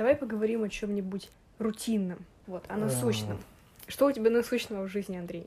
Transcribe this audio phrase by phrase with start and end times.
[0.00, 1.28] Давай поговорим о чем-нибудь
[1.58, 3.38] рутинном, вот, о насущном.
[3.86, 5.46] Что у тебя насущного в жизни, Андрей?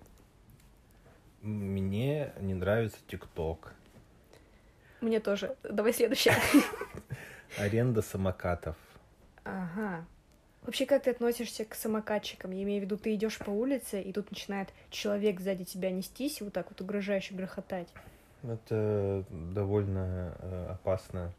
[1.42, 3.74] Мне не нравится ТикТок.
[5.02, 5.56] Мне тоже.
[5.64, 6.36] Давай следующее.
[7.58, 8.76] Аренда самокатов.
[9.44, 10.06] Ага.
[10.62, 12.52] Вообще, как ты относишься к самокатчикам?
[12.52, 16.42] Я имею в виду, ты идешь по улице, и тут начинает человек сзади тебя нестись
[16.42, 17.88] и вот так вот угрожающе грохотать.
[18.44, 21.34] Это довольно э, опасно,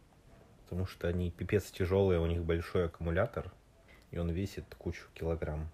[0.65, 3.51] потому что они пипец тяжелые, у них большой аккумулятор,
[4.11, 5.69] и он весит кучу килограмм.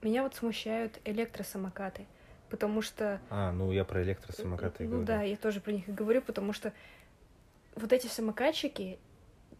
[0.00, 2.06] Меня вот смущают электросамокаты,
[2.50, 3.20] потому что...
[3.30, 5.06] А, ну я про электросамокаты Ну говорю.
[5.06, 6.72] да, я тоже про них и говорю, потому что
[7.76, 8.98] вот эти самокатчики,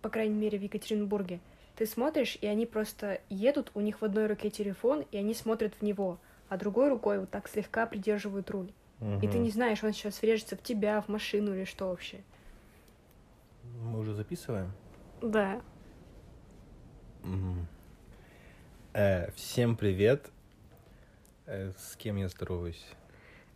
[0.00, 1.40] по крайней мере в Екатеринбурге,
[1.76, 5.74] ты смотришь, и они просто едут, у них в одной руке телефон, и они смотрят
[5.74, 8.72] в него, а другой рукой вот так слегка придерживают руль.
[9.20, 12.20] И ты не знаешь, он сейчас врежется в тебя, в машину или что вообще.
[13.92, 14.72] Мы уже записываем?
[15.20, 15.60] Да.
[17.22, 17.66] Мгм.
[18.94, 20.30] Э, всем привет.
[21.44, 22.82] Э, с кем я здороваюсь?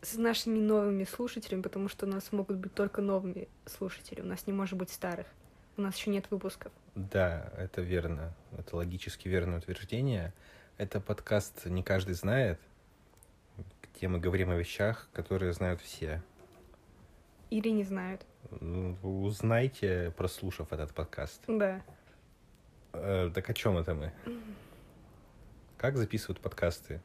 [0.03, 4.47] С нашими новыми слушателями, потому что у нас могут быть только новыми слушатели, у нас
[4.47, 5.27] не может быть старых.
[5.79, 6.71] У нас еще нет выпусков.
[6.95, 8.35] Да, это верно.
[8.59, 10.35] Это логически верное утверждение.
[10.77, 12.61] Это подкаст «Не каждый знает»,
[13.95, 16.23] где мы говорим о вещах, которые знают все.
[17.49, 18.27] Или не знают.
[19.03, 21.43] Узнайте, прослушав этот подкаст.
[21.47, 21.83] Да.
[22.93, 24.13] Э, так о чем это мы?
[25.77, 27.01] Как записывают подкасты?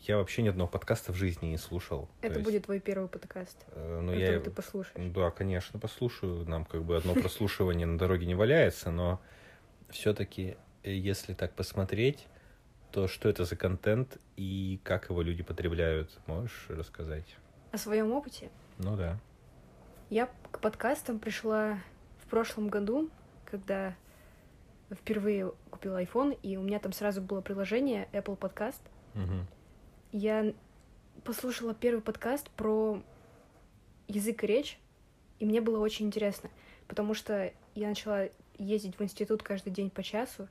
[0.00, 2.08] Я вообще ни одного подкаста в жизни не слушал.
[2.20, 4.38] То Это есть, будет твой первый подкаст, э, ну, я...
[4.40, 5.12] ты послушаешь.
[5.12, 6.48] Да, конечно, послушаю.
[6.48, 9.20] Нам как бы одно прослушивание на дороге не валяется, но
[9.88, 12.26] все-таки, если так посмотреть,
[12.92, 17.36] то что это за контент и как его люди потребляют, можешь рассказать?
[17.72, 19.18] О своем опыте Ну да.
[20.08, 21.78] Я к подкастам пришла
[22.18, 23.10] в прошлом году,
[23.44, 23.94] когда
[24.90, 28.80] впервые купила iPhone, и у меня там сразу было приложение Apple Podcast.
[29.14, 29.46] Мгм.
[30.12, 30.54] Я
[31.24, 33.02] послушала первый подкаст про
[34.06, 34.78] язык и речь,
[35.40, 36.50] и мне было очень интересно,
[36.86, 38.28] потому что я начала
[38.58, 40.48] ездить в институт каждый день по часу,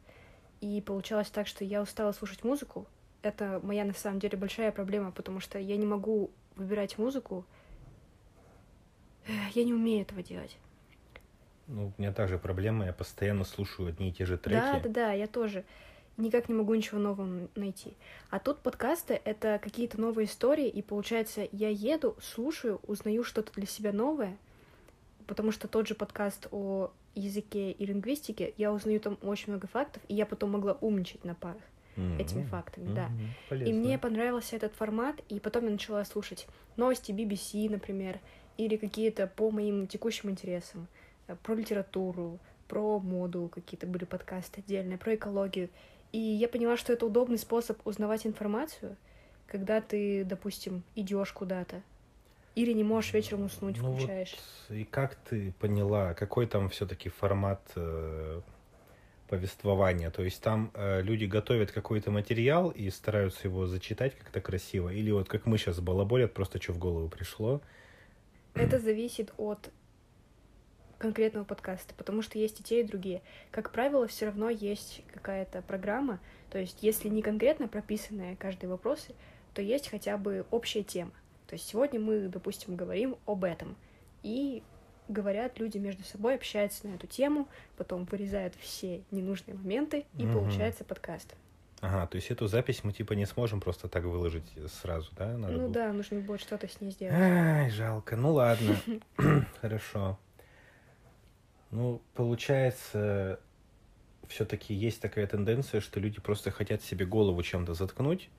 [0.60, 2.88] и получалось так, что я устала слушать музыку.
[3.22, 7.46] Это моя на самом деле большая проблема, потому что я не могу выбирать музыку.
[9.54, 10.58] Я не умею этого делать.
[11.68, 14.62] Ну, у меня также проблема, я постоянно слушаю одни и те же треки.
[14.62, 15.64] Да, да, да, я тоже
[16.18, 17.94] никак не могу ничего нового найти.
[18.30, 23.66] А тут подкасты— это какие-то новые истории, и получается, я еду, слушаю, узнаю что-то для
[23.66, 24.38] себя новое,
[25.28, 30.04] потому что тот же подкаст о языке и лингвистике, я узнаю там очень много фактов,
[30.08, 31.62] и я потом могла умничать на парах
[31.98, 33.08] М, этими фактами, да.
[33.08, 33.74] мгм, И полезно.
[33.74, 38.20] мне понравился этот формат, и потом я начала слушать новости BBC, например,
[38.58, 40.88] или какие-то по моим текущим интересам,
[41.28, 45.70] э, про литературу, про моду, какие-то были подкасты отдельные, про экологию.
[46.12, 48.96] И я поняла, что это удобный способ узнавать информацию,
[49.48, 51.82] когда ты, допустим, идешь куда-то,
[52.56, 54.36] или не можешь вечером уснуть, Ну вот включаешь.
[54.70, 58.42] И как ты поняла, какой там все-таки формат э,
[59.28, 60.10] повествования?
[60.10, 64.90] То есть там э, люди готовят какой-то материал и стараются его зачитать как-то красиво?
[64.90, 67.62] Или вот как мы сейчас балаболят, просто что в голову пришло?
[68.56, 69.70] Это зависит от
[70.98, 73.22] конкретного подкаста, потому что есть и те, и другие.
[73.52, 79.14] Как правило, все равно есть какая-то программа, то есть если не конкретно прописанные каждые вопросы,
[79.54, 81.12] то есть хотя бы общая тема.
[81.48, 83.76] То есть сегодня мы, допустим, говорим об этом,
[84.24, 84.64] и
[85.10, 90.34] говорят люди между собой, общаются на эту тему, потом вырезают все ненужные моменты, и Мгм.
[90.34, 91.36] получается подкаст.
[91.82, 95.38] Ага, то есть эту запись мы типа не сможем просто так выложить сразу, да?
[95.38, 97.16] Надо ну будет- да, нужно будет что-то с ней сделать.
[97.16, 98.16] Ай, жалко.
[98.16, 98.76] Ну ладно.
[99.62, 100.18] Хорошо.
[101.72, 103.40] Ну, получается,
[104.28, 108.30] все-таки есть такая тенденция, что люди просто хотят себе голову чем-то заткнуть.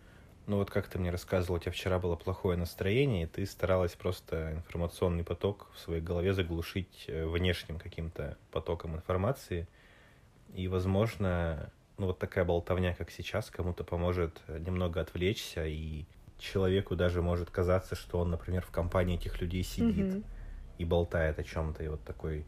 [0.47, 3.93] Ну вот как ты мне рассказывал, у тебя вчера было плохое настроение, и ты старалась
[3.93, 9.67] просто информационный поток в своей голове заглушить э, внешним каким-то потоком информации.
[10.55, 16.05] И, возможно, ну вот такая болтовня, как сейчас, кому-то поможет э, немного отвлечься, и
[16.39, 20.25] человеку даже может казаться, что он, например, в компании этих людей сидит Мгм.
[20.79, 22.45] и болтает о чем-то, и вот такой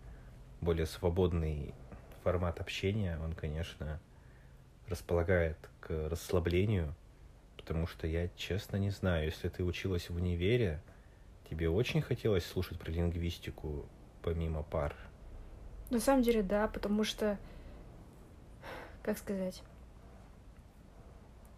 [0.60, 1.74] более свободный
[2.22, 4.00] формат общения, он, конечно,
[4.88, 6.94] располагает к расслаблению,
[7.56, 10.80] потому что я честно не знаю, если ты училась в универе,
[11.48, 13.86] тебе очень хотелось слушать про лингвистику
[14.22, 14.94] помимо пар.
[15.90, 17.38] На самом деле, да, потому что,
[19.02, 19.62] как сказать,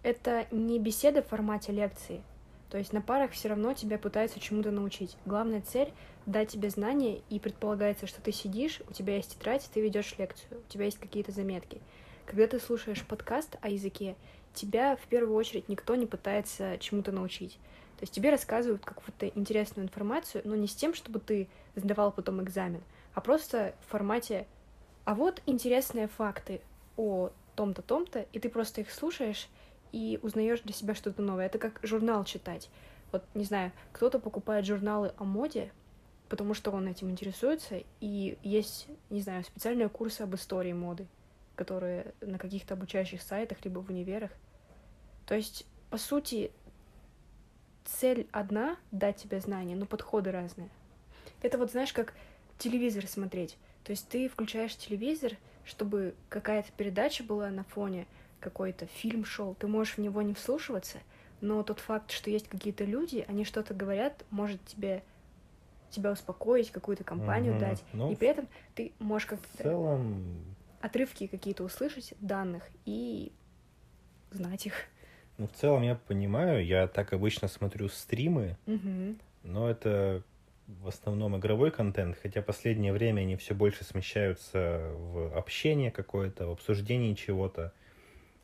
[0.03, 2.23] это не беседа в формате лекции.
[2.71, 5.17] То есть на парах все равно тебя пытаются чему-то научить.
[5.27, 5.93] Главная цель—
[6.27, 10.61] дать тебе знания, и предполагается, что ты сидишь, у тебя есть тетрадь, ты ведешь лекцию,
[10.61, 11.81] у тебя есть какие-то заметки.
[12.27, 14.15] когда ты слушаешь подкаст о языке,
[14.55, 17.59] тебя в первую очередь никто не пытается чему-то научить.
[17.99, 22.41] То есть тебе рассказывают какую-то интересную информацию, но не с тем, чтобы ты сдавал потом
[22.41, 22.83] экзамен,
[23.15, 24.47] а просто в формате
[25.05, 26.61] «а вот интересные факты
[27.01, 29.49] о том-то, том-то», и ты просто их слушаешь
[29.93, 31.47] и узнаешь для себя что-то новое.
[31.47, 32.69] Это как журнал читать.
[33.13, 35.73] Вот, не знаю, кто-то покупает журналы о моде,
[36.29, 41.07] потому что он этим интересуется, и есть, не знаю, специальные курсы об истории моды,
[41.57, 44.31] которые на каких-то обучающих сайтах, либо в универах.
[45.27, 46.53] То есть, по сути,
[47.85, 50.71] цель одна— дать тебе знания, но подходы разные.
[51.43, 52.15] Это вот, знаешь, как
[52.59, 53.57] телевизор смотреть.
[53.83, 55.33] То есть ты включаешь телевизор,
[55.71, 58.07] чтобы какая-то передача была на фоне,
[58.41, 60.99] какой-то фильм шел, ты можешь в него не вслушиваться,
[61.41, 65.03] но тот факт, что есть какие-то люди, они что-то говорят, может тебе
[65.91, 67.61] тебя успокоить, какую-то компанию угу.
[67.61, 70.45] дать, ну, и при этом ты можешь как-то в целом
[70.81, 73.33] отрывки какие-то услышать данных и
[74.31, 74.75] знать их.
[75.37, 79.17] Ну, в целом я понимаю, я так обычно смотрю стримы, угу.
[79.43, 80.23] но это
[80.83, 86.53] в основном игровой контент, хотя последнее время они все больше смещаются в общение какое-то, в
[86.53, 87.73] обсуждение чего-то.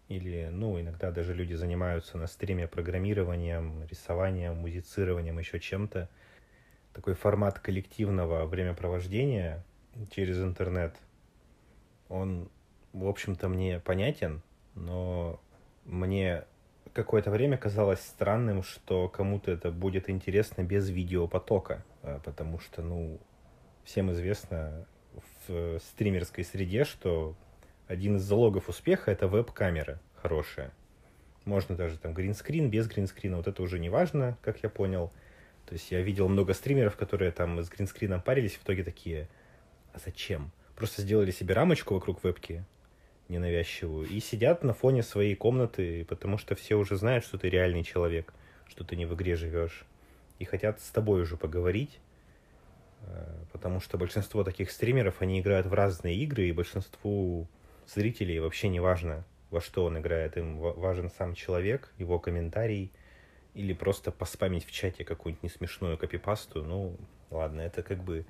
[0.09, 6.09] Или, ну, иногда даже люди занимаются на стриме программированием, рисованием, музицированием, еще чем-то.
[6.93, 9.65] Такой формат коллективного времяпровождения
[10.11, 10.95] через интернет,
[12.09, 12.49] он,
[12.93, 14.43] в общем-то, мне понятен,
[14.75, 15.41] но
[15.85, 16.45] мне
[16.93, 21.85] какое-то время казалось странным, что кому-то это будет интересно без видеопотока,
[22.25, 23.19] потому что, ну,
[23.85, 24.87] всем известно
[25.47, 27.37] в стримерской среде, что
[27.87, 30.73] один из залогов успеха— это веб-камера хорошая.
[31.45, 35.13] Можно даже там гринскрин, без гринскрина, вот это уже не важно, как я понял.
[35.67, 39.29] То есть я видел много стримеров, которые там с гринскрином парились, в итоге такие,
[39.93, 40.51] а зачем?
[40.75, 42.65] Просто сделали себе рамочку вокруг вебки,
[43.29, 47.83] ненавязчивую, и сидят на фоне своей комнаты, потому что все уже знают, что ты реальный
[47.85, 48.33] человек,
[48.69, 49.85] что ты не в игре живешь,
[50.39, 51.99] и хотят с тобой уже поговорить,
[53.03, 57.49] э, потому что большинство таких стримеров, они играют в разные игры, и большинству
[57.87, 62.93] зрителей вообще не важно, во что он играет, им важен сам человек, его комментарий,
[63.55, 66.97] или просто поспамить в чате какую-нибудь несмешную копипасту, ну,
[67.31, 68.27] ладно, это как бы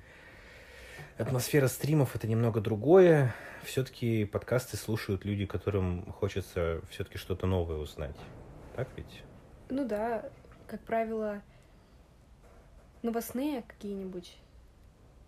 [1.17, 3.33] Атмосфера стримов это немного другое.
[3.63, 8.15] Все-таки подкасты слушают люди, которым хочется все-таки что-то новое узнать.
[8.75, 9.23] Так ведь?
[9.69, 10.29] Ну да,
[10.67, 11.41] как правило,
[13.03, 14.37] новостные какие-нибудь.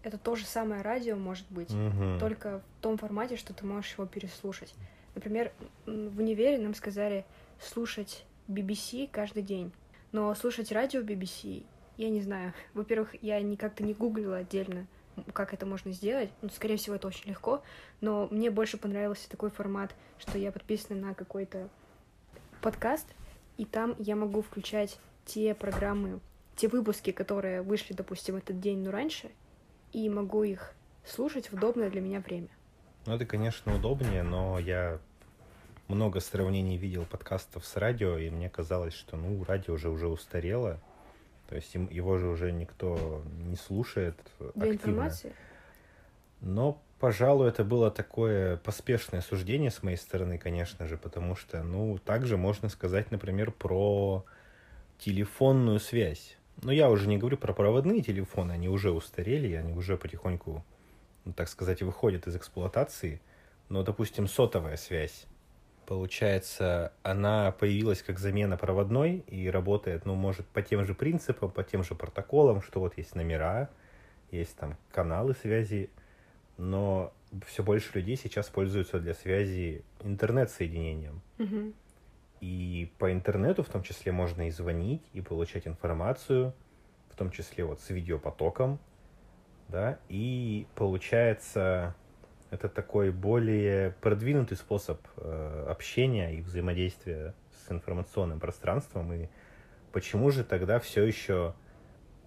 [0.01, 2.19] Это то же самое радио может быть, угу.
[2.19, 4.73] только в том формате, что ты можешь его переслушать.
[5.15, 5.51] Например,
[5.85, 7.25] в универе нам сказали
[7.59, 9.71] слушать BBC каждый день.
[10.11, 11.65] Но слушать радио BBC,
[11.97, 12.53] я не знаю.
[12.73, 14.87] Во-первых, я никак-то не гуглила отдельно
[15.33, 16.29] как это можно сделать.
[16.41, 17.61] Ну, скорее всего, это очень легко,
[18.01, 21.69] но мне больше понравился такой формат, что я подписана на какой-то
[22.61, 23.05] подкаст,
[23.57, 26.19] и там я могу включать те программы,
[26.59, 29.29] те выпуски, которые вышли, допустим, этот день, но раньше,
[29.93, 30.73] и могу их
[31.05, 32.49] слушать в удобное для меня время.
[33.05, 34.99] Ну, это, конечно, удобнее, но я
[35.87, 40.81] много сравнений видел подкастов с радио, и мне казалось, что, ну, радио уже уже устарело,
[41.47, 44.73] то есть его же уже никто не слушает Для активно.
[44.73, 45.33] информации?
[46.41, 51.97] Но, пожалуй, это было такое поспешное суждение с моей стороны, конечно же, потому что, ну,
[51.99, 54.25] также можно сказать, например, про
[54.99, 56.35] телефонную связь.
[56.61, 60.63] Но я уже не говорю про проводные телефоны, они уже устарели, они уже потихоньку,
[61.25, 63.21] ну, так сказать, выходят из эксплуатации.
[63.69, 65.27] Но, допустим, сотовая связь
[65.89, 71.63] Получается, она появилась как замена проводной и работает, ну, может, по тем же принципам, по
[71.63, 73.71] тем же протоколам, что вот есть номера,
[74.29, 75.89] есть там каналы связи,
[76.57, 77.11] но
[77.47, 81.23] все больше людей сейчас пользуются для связи интернет-соединением.
[81.39, 81.73] Угу.
[82.41, 86.53] И по интернету в том числе можно и звонить, и получать информацию,
[87.09, 88.79] в том числе вот с видеопотоком,
[89.67, 91.95] да, и получается
[92.49, 99.13] это такой более продвинутый способ э, общения и взаимодействия с информационным пространством.
[99.13, 99.27] И
[99.91, 101.53] почему же тогда все еще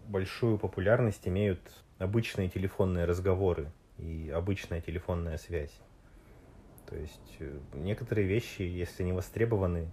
[0.06, 1.60] большую популярность имеют
[1.98, 5.76] обычные телефонные разговоры и обычная телефонная связь?
[6.88, 9.90] То есть э, некоторые вещи, если не востребованы,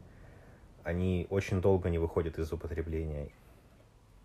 [0.83, 3.29] они очень долго не выходят из употребления.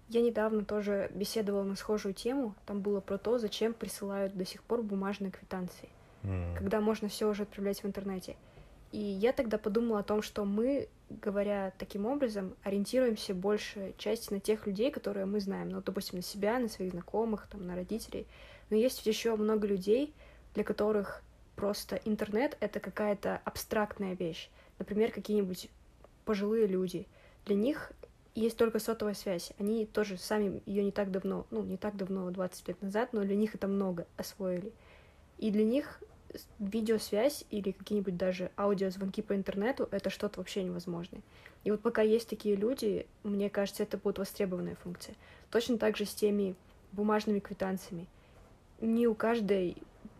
[0.08, 2.54] Я недавно тоже беседовала на схожую тему.
[2.66, 5.88] Там было про то, зачем присылают до сих пор бумажные квитанции,
[6.22, 6.56] mm.
[6.56, 8.36] когда можно все уже отправлять в интернете.
[8.92, 14.38] И я тогда подумала о том, что мы, говоря таким образом, ориентируемся больше части на
[14.38, 15.70] тех людей, которые мы знаем.
[15.70, 18.26] Ну, допустим, на себя, на своих знакомых, там, на родителей.
[18.70, 20.14] Но есть еще много людей,
[20.54, 21.22] для которых
[21.56, 24.48] просто интернет— это какая-то абстрактная вещь.
[24.78, 25.68] Например, какие-нибудь
[26.24, 27.06] пожилые люди.
[27.46, 27.92] Для них
[28.34, 29.52] есть только сотовая связь.
[29.58, 33.22] Они тоже сами ее не так давно, ну, не так давно, 20 лет назад, но
[33.22, 34.72] для них это много освоили.
[35.38, 36.00] И для них
[36.58, 41.22] видеосвязь или какие-нибудь даже аудиозвонки по интернету— это что-то вообще невозможное.
[41.62, 45.14] И вот пока есть такие люди, мне кажется, это будет востребованная функция.
[45.50, 46.56] Точно так же с теми
[46.92, 48.06] бумажными квитанциями.
[48.80, 49.76] Не у каждой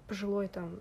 [0.06, 0.80] пожилой там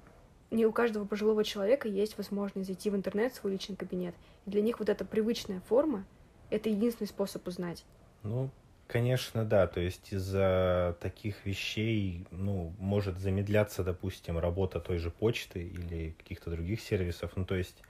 [0.53, 4.15] не у каждого пожилого человека есть возможность зайти в интернет в свой личный кабинет.
[4.45, 6.05] И для них вот эта привычная форма—
[6.50, 7.83] это единственный способ узнать.
[8.22, 8.50] Ну,
[8.88, 9.67] конечно, да.
[9.67, 16.51] То есть из-за таких вещей, ну, может замедляться, допустим, работа той же почты или каких-то
[16.51, 17.31] других сервисов.
[17.36, 17.81] Ну, то есть,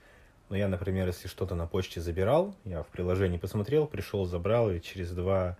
[0.48, 4.80] ну, я, например, если что-то на почте забирал, я в приложении посмотрел, пришел, забрал, и
[4.80, 5.58] через два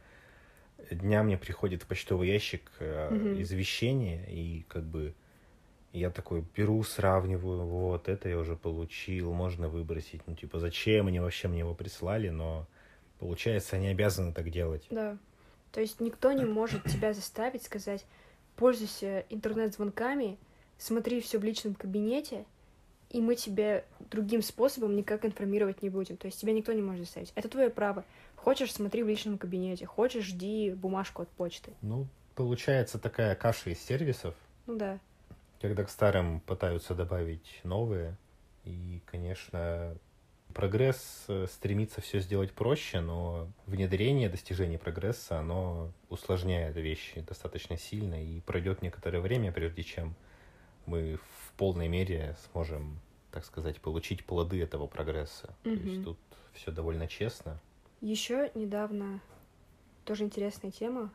[0.90, 3.42] дня мне приходит в почтовый ящик mm-hmm.
[3.42, 5.14] извещение, и как бы
[5.94, 10.26] я такой беру, сравниваю, вот, это я уже получил, можно выбросить.
[10.26, 12.66] Ну, типа, зачем они вообще мне его прислали, но
[13.20, 14.86] получается, они обязаны так делать.
[14.90, 15.16] Да.
[15.70, 18.04] То есть никто не может тебя заставить сказать,
[18.56, 20.36] пользуйся интернет-звонками,
[20.78, 22.44] смотри все в личном кабинете,
[23.10, 26.16] и мы тебя другим способом никак информировать не будем.
[26.16, 27.32] То есть тебя никто не может заставить.
[27.36, 28.04] Это твое право.
[28.34, 31.72] Хочешь, смотри в личном кабинете, хочешь, жди бумажку от почты.
[31.82, 34.34] Ну, получается такая каша из сервисов.
[34.66, 34.98] Ну да
[35.64, 38.18] когда к старым пытаются добавить новые.
[38.64, 39.96] И, конечно,
[40.52, 48.22] прогресс э, стремится все сделать проще, но внедрение, достижение прогресса, оно усложняет вещи достаточно сильно,
[48.22, 50.14] и пройдет некоторое время, прежде чем
[50.84, 55.56] мы в полной мере сможем, так сказать, получить плоды этого прогресса.
[55.64, 55.76] Mm-hmm.
[55.76, 56.18] То есть тут
[56.52, 57.58] все довольно честно.
[58.02, 59.18] Еще недавно
[60.04, 61.10] тоже интересная тема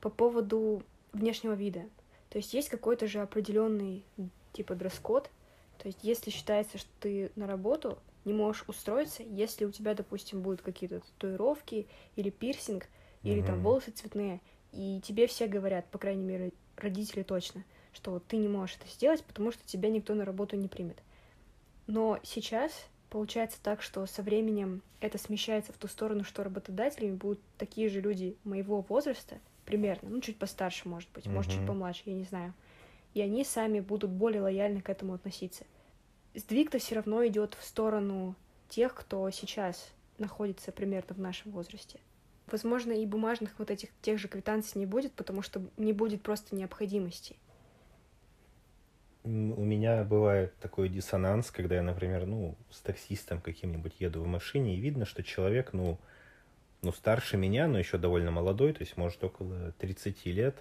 [0.00, 1.82] по поводу внешнего вида.
[2.30, 4.04] То есть есть какой-то же определенный
[4.52, 5.30] типа дресс-код.
[5.78, 10.42] То есть если считается, что ты на работу не можешь устроиться, если у тебя, допустим,
[10.42, 12.88] будут какие-то татуировки или пирсинг, mm-hmm.
[13.22, 14.40] или там волосы цветные,
[14.72, 18.90] и тебе все говорят, по крайней мере, родители точно, что вот ты не можешь это
[18.90, 20.98] сделать, потому что тебя никто на работу не примет.
[21.86, 22.72] Но сейчас
[23.10, 28.00] получается так, что со временем это смещается в ту сторону, что работодателями будут такие же
[28.00, 31.32] люди моего возраста, примерно, ну, чуть постарше, может быть, mm-hmm.
[31.32, 32.54] может, чуть помладше, я не знаю.
[33.12, 35.64] И они сами будут более лояльно к этому относиться.
[36.34, 38.34] Сдвиг-то все равно идет в сторону
[38.68, 41.98] тех, кто сейчас находится примерно в нашем возрасте.
[42.50, 46.54] Возможно, и бумажных вот этих тех же квитанций не будет, потому что не будет просто
[46.54, 47.36] необходимости.
[49.24, 49.28] У
[49.64, 54.80] меня бывает такой диссонанс, когда я, например, ну, с таксистом каким-нибудь еду в машине, и
[54.80, 55.98] видно, что человек, ну,
[56.82, 60.56] ну, старше меня, но еще довольно молодой, то есть, может, около 30 лет.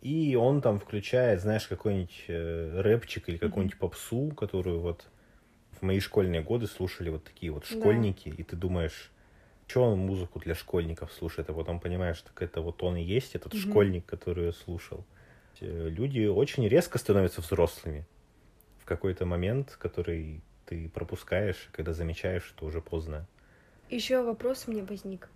[0.00, 5.06] И он там включает, знаешь, какой-нибудь э, рэпчик или какую-нибудь попсу, которую вот
[5.72, 8.36] в мои школьные годы слушали вот такие вот школьники, да.
[8.36, 9.10] и ты думаешь,
[9.66, 13.34] что он музыку для школьников слушает, а потом понимаешь, так это вот он и есть,
[13.34, 13.60] этот угу.
[13.60, 15.04] школьник, который я слушал.
[15.60, 18.06] Э, люди очень резко становятся взрослыми
[18.78, 23.26] в какой-то момент, который ты пропускаешь, когда замечаешь, что уже поздно.
[23.90, 25.28] Еще вопрос мне возник.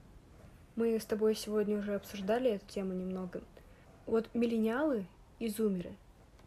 [0.76, 3.40] Мы с тобой сегодня уже обсуждали эту тему немного.
[4.06, 5.06] Вот миллениалы
[5.40, 5.90] и зумеры.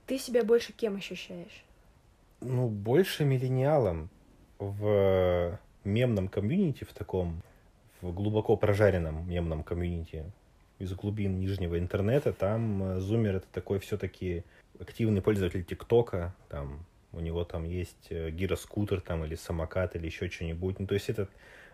[0.05, 1.65] Ты себя больше кем ощущаешь?
[2.39, 4.09] Ну, больше миллениалом
[4.57, 7.41] в мемном комьюнити, в таком,
[7.99, 10.31] в глубоко прожаренном мемном комьюнити
[10.79, 14.45] из глубин нижнего интернета, там э, зумер это такой все-таки
[14.79, 20.29] активный пользователь ТикТока, там у него там есть э, гироскутер там или самокат или еще
[20.29, 20.79] что-нибудь.
[20.79, 21.27] Ну, то есть это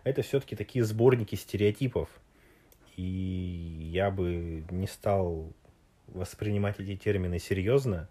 [0.04, 2.08] это все-таки такие сборники стереотипов.
[2.96, 3.02] И
[3.92, 5.52] я бы не стал
[6.06, 8.08] воспринимать эти термины серьезно.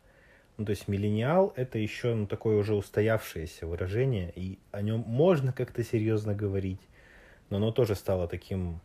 [0.58, 5.52] Ну, то есть миллениал это еще ну, такое уже устоявшееся выражение, и о нем можно
[5.52, 6.82] как-то серьезно говорить,
[7.50, 8.80] но оно тоже стало таким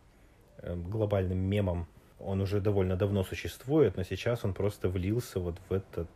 [0.57, 1.87] э, глобальным мемом.
[2.19, 6.09] Он уже довольно давно существует, но сейчас он просто влился вот в этот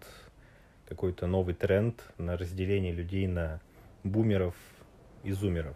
[0.87, 3.61] какой-то новый тренд на разделение людей на
[4.03, 4.55] бумеров
[5.23, 5.75] и зумеров.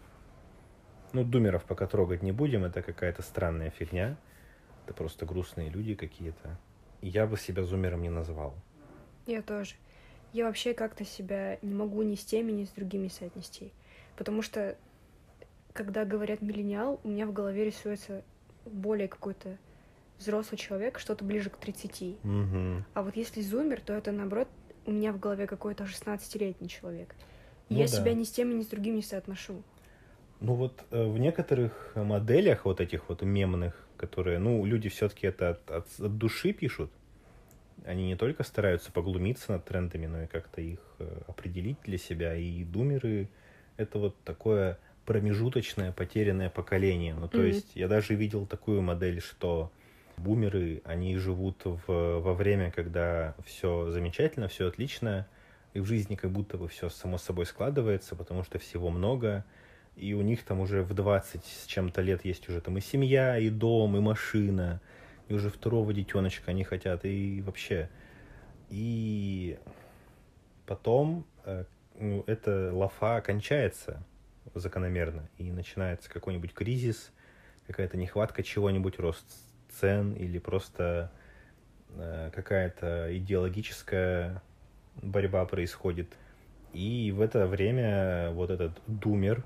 [1.12, 4.16] Ну, думеров пока трогать не будем, это какая-то странная фигня.
[4.84, 6.58] Это просто грустные люди какие-то.
[7.02, 8.54] Я бы себя зумером не назвал.
[9.26, 9.74] Я тоже.
[10.32, 13.72] Я вообще как-то себя не могу ни с теми, ни с другими соотнести.
[14.16, 14.76] Потому что,
[15.72, 18.22] когда говорят миллениал, у меня в голове рисуется
[18.66, 19.56] более какой-то
[20.18, 22.18] взрослый человек, что-то ближе к 30.
[22.24, 22.84] Угу.
[22.94, 24.48] А вот если зумер, то это, наоборот,
[24.84, 27.14] у меня в голове какой-то 16-летний человек.
[27.68, 27.92] Ну, я да.
[27.92, 29.62] себя ни с теми, ни с другими не соотношу.
[30.40, 35.50] Ну вот э, в некоторых моделях вот этих вот мемных, которые, ну, люди все-таки это
[35.50, 36.90] от, от, от души пишут,
[37.84, 42.34] они не только стараются поглумиться над трендами, но и как-то их э, определить для себя.
[42.36, 43.28] И думеры—
[43.76, 47.14] это вот такое промежуточное потерянное поколение.
[47.14, 47.46] Ну, то mm-hmm.
[47.46, 49.72] есть я даже видел такую модель, что
[50.18, 55.26] бумеры, они живут в, во время, когда все замечательно, все отлично,
[55.74, 59.44] и в жизни как будто бы все само собой складывается, потому что всего много,
[59.98, 63.36] и у них там уже в 20 с чем-то лет есть уже там и семья,
[63.36, 64.80] и дом, и машина,
[65.26, 67.90] и уже второго детеночка они хотят, и вообще.
[68.70, 69.58] И
[70.66, 71.64] потом э,
[71.98, 74.02] ну, эта лафа кончается
[74.54, 77.10] закономерно, и начинается какой-нибудь кризис,
[77.66, 79.26] какая-то нехватка чего-нибудь, рост
[79.80, 81.10] цен или просто
[81.90, 84.42] э, какая-то идеологическая
[85.02, 86.08] борьба происходит.
[86.72, 89.44] И в это время вот этот думер,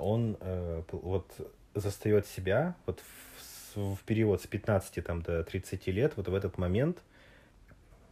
[0.00, 1.30] он э, вот
[1.74, 3.00] застает себя вот
[3.74, 7.02] в, в период с 15 там, до 30 лет, вот в этот момент,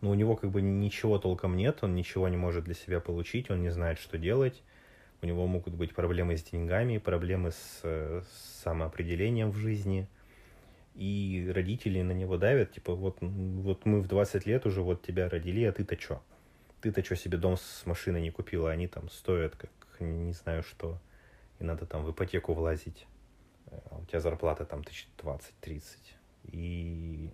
[0.01, 3.51] ну, у него как бы ничего толком нет, он ничего не может для себя получить,
[3.51, 4.63] он не знает, что делать,
[5.23, 10.07] у него могут быть проблемы с деньгами, проблемы с, с самоопределением в жизни,
[10.95, 15.29] и родители на него давят, типа, вот, вот мы в 20 лет уже вот тебя
[15.29, 16.23] родили, а ты-то чё?
[16.81, 19.71] Ты-то чё себе дом с машиной не купила, они там стоят как
[20.01, 21.01] не знаю что,
[21.59, 23.07] и надо там в ипотеку влазить.
[23.71, 26.15] А у тебя зарплата там тысяч двадцать-тридцать.
[26.45, 27.31] И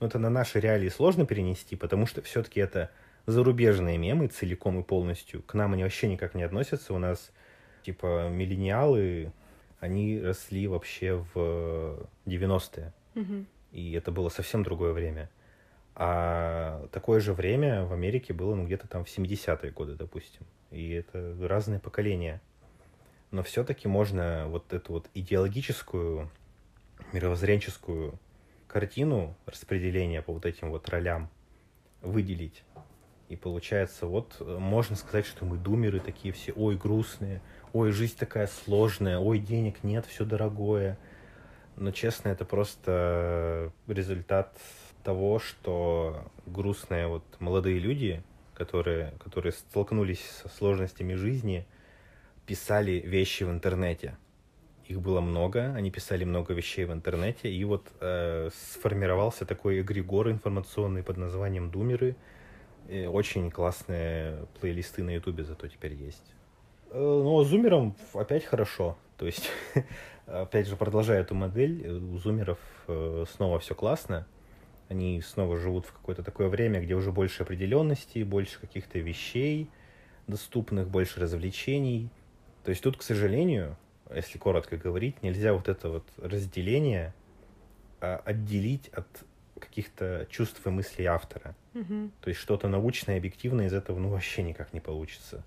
[0.00, 2.90] ну, это на наши реалии сложно перенести, потому что все-таки это
[3.26, 5.42] зарубежные мемы целиком и полностью.
[5.42, 6.94] К нам они вообще никак не относятся.
[6.94, 7.32] У нас,
[7.82, 9.32] типа, миллениалы,
[9.80, 12.92] они росли вообще в 90-е.
[13.14, 13.46] Угу.
[13.72, 15.30] И это было совсем другое время.
[15.94, 20.42] А такое же время в Америке было ну, где-то там в 70-е годы, допустим.
[20.70, 22.40] И это разные поколения
[23.36, 26.30] но все-таки можно вот эту вот идеологическую,
[27.12, 28.18] мировоззренческую
[28.66, 31.28] картину распределения по вот этим вот ролям
[32.00, 32.64] выделить.
[33.28, 37.42] И получается, вот можно сказать, что мы думеры такие все, ой, грустные,
[37.74, 40.98] ой, жизнь такая сложная, ой, денег нет, все дорогое.
[41.76, 44.56] Но честно, это просто результат
[45.04, 48.22] того, что грустные вот молодые люди,
[48.54, 51.66] которые, которые столкнулись со сложностями жизни,
[52.46, 54.16] писали вещи в интернете.
[54.86, 60.30] Их было много, они писали много вещей в интернете, и вот э, сформировался такой эгрегор
[60.30, 62.14] информационный под названием «Думеры».
[62.88, 66.22] И очень классные плейлисты на Ютубе зато теперь есть.
[66.92, 68.96] Э, ну, а зумерам опять хорошо.
[69.16, 69.50] То есть,
[70.26, 74.24] опять же, продолжая эту модель, у зумеров э, снова все классно.
[74.88, 79.68] Они снова живут в какое-то такое время, где уже больше определенности, больше каких-то вещей
[80.28, 82.08] доступных, больше развлечений–
[82.66, 83.76] то есть тут, к сожалению,
[84.12, 87.14] если коротко говорить, нельзя вот это вот разделение
[88.00, 89.06] а, отделить от
[89.60, 91.54] каких-то чувств и мыслей автора.
[91.74, 92.10] Угу.
[92.22, 95.44] То есть что-то научное, объективное из этого ну вообще никак не получится.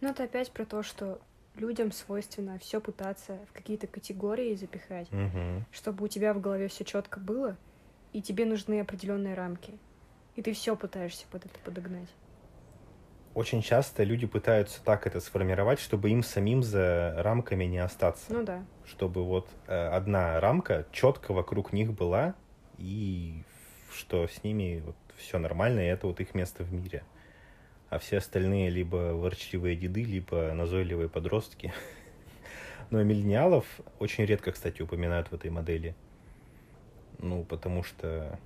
[0.00, 1.20] Ну это опять про то, что
[1.54, 5.64] людям свойственно все пытаться в какие-то категории запихать, угу.
[5.70, 7.56] чтобы у тебя в голове все четко было,
[8.12, 9.78] и тебе нужны определенные рамки.
[10.34, 12.08] И ты все пытаешься под это подогнать
[13.38, 18.32] очень часто люди пытаются так это сформировать, чтобы им самим за рамками не остаться.
[18.32, 18.64] Ну да.
[18.84, 22.34] Чтобы вот э, одна рамка четко вокруг них была,
[22.78, 23.44] и
[23.94, 27.04] что с ними вот все нормально, и это вот их место в мире.
[27.90, 31.72] А все остальные либо ворчливые деды, либо назойливые подростки.
[32.90, 33.66] Но миллениалов
[34.00, 35.94] очень редко, кстати, упоминают в этой модели.
[37.20, 38.36] Ну, потому что...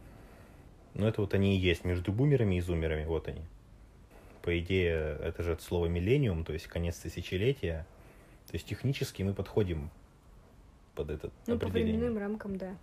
[0.92, 3.40] Ну, это вот они и есть между бумерами и зумерами, вот они
[4.42, 7.86] по идее, это же от слова миллениум, то есть конец тысячелетия.
[8.48, 9.90] То есть технически мы подходим
[10.94, 11.94] под этот ну, определение.
[11.94, 12.76] по временным рамкам, да.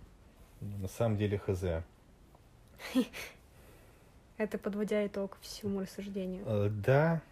[0.60, 1.64] На самом деле хз.
[4.36, 6.44] Это подводя итог всему рассуждению.
[6.46, 7.22] Э, да.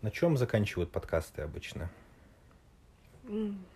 [0.00, 1.90] На чем заканчивают подкасты обычно?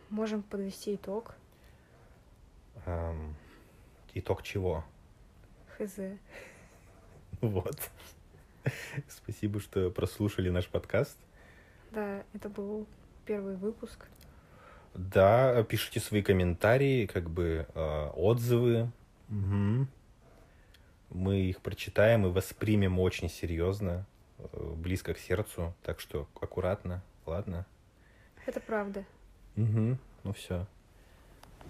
[0.08, 1.34] Можем подвести итог.
[2.86, 3.36] Эм,
[4.14, 4.84] итог чего?
[5.76, 5.98] Хз.
[7.40, 7.90] Вот.
[9.08, 11.18] Спасибо, что прослушали наш подкаст.
[11.90, 12.86] Да, это был
[13.26, 14.06] первый выпуск.
[14.94, 18.90] Да, пишите свои комментарии, как бы э, отзывы.
[19.30, 19.86] Угу.
[21.10, 24.06] Мы их прочитаем и воспримем очень серьезно,
[24.38, 27.66] э, близко к сердцу, так что аккуратно, ладно?
[28.46, 29.04] Это правда.
[29.56, 29.98] Угу.
[30.24, 30.66] Ну все.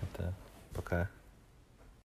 [0.00, 0.34] Это
[0.74, 1.10] пока.